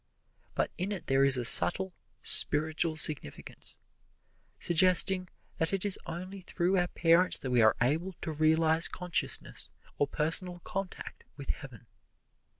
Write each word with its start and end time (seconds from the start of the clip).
But 0.55 0.71
in 0.79 0.91
it 0.91 1.05
there 1.05 1.23
is 1.23 1.37
a 1.37 1.45
subtle, 1.45 1.93
spiritual 2.23 2.97
significance, 2.97 3.77
suggesting 4.57 5.29
that 5.59 5.73
it 5.73 5.85
is 5.85 5.99
only 6.07 6.41
through 6.41 6.75
our 6.75 6.87
parents 6.87 7.37
that 7.37 7.51
we 7.51 7.61
are 7.61 7.75
able 7.79 8.13
to 8.23 8.31
realize 8.33 8.87
consciousness 8.87 9.69
or 9.99 10.07
personal 10.07 10.57
contact 10.63 11.23
with 11.37 11.49
Heaven. 11.49 11.85